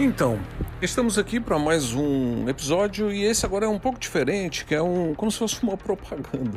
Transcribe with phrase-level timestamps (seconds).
[0.00, 0.38] Então,
[0.80, 4.80] estamos aqui para mais um episódio e esse agora é um pouco diferente, que é
[4.80, 6.56] um como se fosse uma propaganda.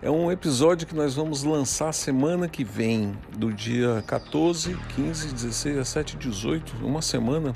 [0.00, 5.76] É um episódio que nós vamos lançar semana que vem, do dia 14, 15, 16,
[5.76, 7.52] 17, 18, uma semana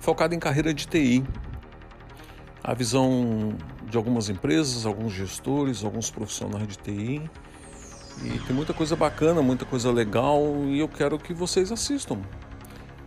[0.00, 1.24] focada em carreira de TI.
[2.62, 3.56] A visão
[3.88, 7.30] de algumas empresas, alguns gestores, alguns profissionais de TI.
[8.22, 12.20] E tem muita coisa bacana, muita coisa legal e eu quero que vocês assistam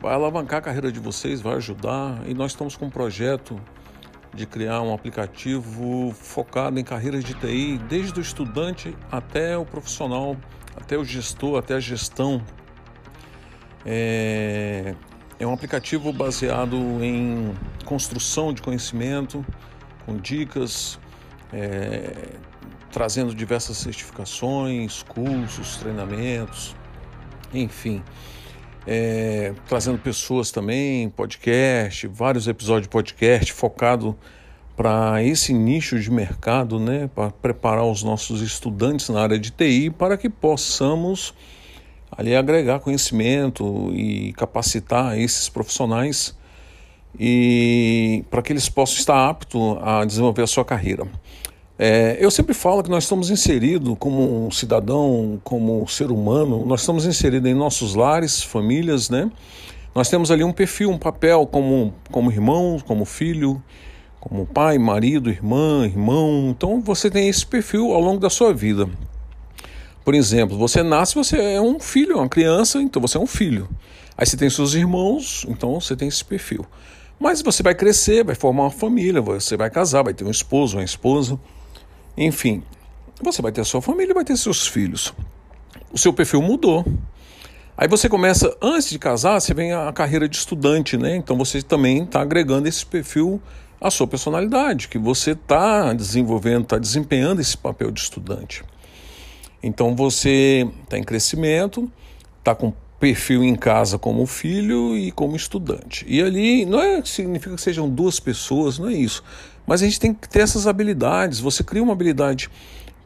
[0.01, 2.21] vai alavancar a carreira de vocês, vai ajudar.
[2.25, 3.59] E nós estamos com um projeto
[4.33, 10.37] de criar um aplicativo focado em carreiras de TI, desde o estudante até o profissional,
[10.75, 12.41] até o gestor, até a gestão.
[13.85, 14.95] É,
[15.39, 17.53] é um aplicativo baseado em
[17.85, 19.45] construção de conhecimento,
[20.05, 20.99] com dicas,
[21.51, 22.35] é,
[22.91, 26.75] trazendo diversas certificações, cursos, treinamentos,
[27.53, 28.03] enfim
[28.85, 34.17] é, trazendo pessoas também, podcast, vários episódios de podcast focado
[34.75, 39.89] para esse nicho de mercado, né, para preparar os nossos estudantes na área de TI
[39.89, 41.33] para que possamos
[42.11, 46.37] ali agregar conhecimento e capacitar esses profissionais
[47.19, 51.07] e para que eles possam estar aptos a desenvolver a sua carreira.
[51.81, 56.65] É, eu sempre falo que nós estamos inseridos como um cidadão, como um ser humano,
[56.65, 59.31] nós estamos inseridos em nossos lares, famílias, né?
[59.95, 63.63] Nós temos ali um perfil, um papel como, como irmão, como filho,
[64.19, 66.49] como pai, marido, irmã, irmão.
[66.49, 68.85] Então você tem esse perfil ao longo da sua vida.
[70.03, 73.69] Por exemplo, você nasce, você é um filho, uma criança, então você é um filho.
[74.17, 76.65] Aí você tem seus irmãos, então você tem esse perfil.
[77.17, 80.75] Mas você vai crescer, vai formar uma família, você vai casar, vai ter um esposo,
[80.75, 81.39] uma esposa.
[82.19, 82.61] Enfim,
[83.21, 85.13] você vai ter a sua família, vai ter seus filhos.
[85.89, 86.85] O seu perfil mudou.
[87.77, 91.15] Aí você começa, antes de casar, você vem a carreira de estudante, né?
[91.15, 93.41] Então você também está agregando esse perfil
[93.79, 98.65] à sua personalidade, que você está desenvolvendo, está desempenhando esse papel de estudante.
[99.63, 101.89] Então você está em crescimento,
[102.39, 106.05] está com perfil em casa como filho e como estudante.
[106.07, 109.23] E ali não é significa que sejam duas pessoas, não é isso.
[109.65, 111.39] Mas a gente tem que ter essas habilidades.
[111.39, 112.49] Você cria uma habilidade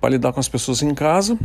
[0.01, 1.37] para lidar com as pessoas em casa.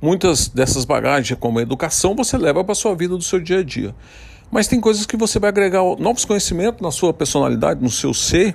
[0.00, 3.60] Muitas dessas bagagens, como a educação, você leva para a sua vida do seu dia
[3.60, 3.94] a dia.
[4.50, 8.54] Mas tem coisas que você vai agregar novos conhecimentos na sua personalidade, no seu ser,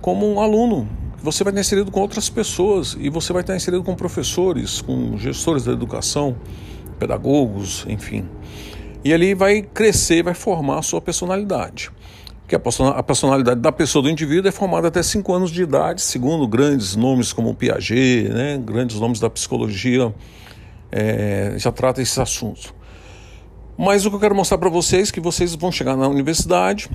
[0.00, 0.88] como um aluno.
[1.22, 5.18] Você vai estar inserido com outras pessoas e você vai estar inserido com professores, com
[5.18, 6.36] gestores da educação,
[6.98, 8.28] pedagogos, enfim.
[9.04, 11.90] E ali vai crescer, vai formar a sua personalidade
[12.48, 16.48] que a personalidade da pessoa, do indivíduo, é formada até 5 anos de idade, segundo
[16.48, 20.14] grandes nomes como Piaget, né, grandes nomes da psicologia,
[20.90, 22.74] é, já trata esse assunto.
[23.76, 26.88] Mas o que eu quero mostrar para vocês é que vocês vão chegar na universidade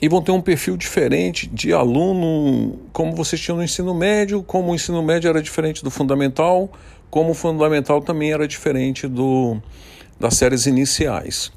[0.00, 4.72] e vão ter um perfil diferente de aluno, como vocês tinham no ensino médio, como
[4.72, 6.70] o ensino médio era diferente do fundamental,
[7.10, 9.56] como o fundamental também era diferente do,
[10.18, 11.52] das séries iniciais.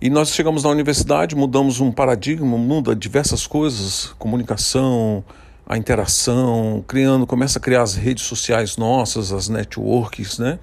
[0.00, 5.24] E nós chegamos na universidade, mudamos um paradigma, muda diversas coisas, comunicação,
[5.64, 10.58] a interação, criando, começa a criar as redes sociais nossas, as networks, né?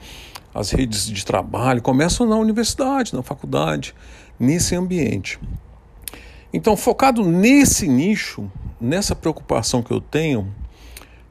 [0.54, 3.96] As redes de trabalho começam na universidade, na faculdade,
[4.38, 5.40] nesse ambiente.
[6.52, 8.52] Então, focado nesse nicho,
[8.82, 10.52] nessa preocupação que eu tenho,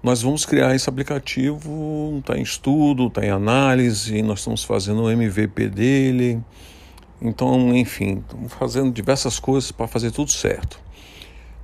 [0.00, 5.11] nós vamos criar esse aplicativo, está em estudo, está em análise, nós estamos fazendo o
[5.11, 6.41] MVP dele.
[7.20, 10.81] Então, enfim, estamos fazendo diversas coisas para fazer tudo certo.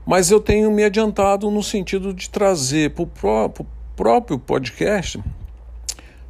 [0.04, 3.52] Mas eu tenho me adiantado no sentido de trazer para o pró
[3.94, 5.22] próprio podcast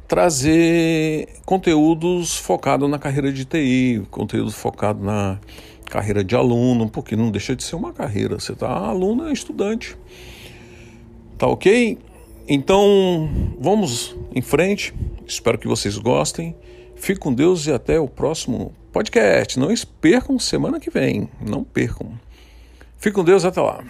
[0.07, 5.39] trazer conteúdos focados na carreira de TI, conteúdo focado na
[5.85, 8.39] carreira de aluno, porque não deixa de ser uma carreira.
[8.39, 9.95] Você está aluno, é estudante.
[11.37, 11.97] Tá ok?
[12.47, 13.29] Então
[13.59, 14.93] vamos em frente.
[15.27, 16.55] Espero que vocês gostem.
[16.95, 19.59] Fique com Deus e até o próximo podcast.
[19.59, 21.29] Não percam semana que vem.
[21.41, 22.11] Não percam.
[22.97, 23.83] Fique com Deus até lá.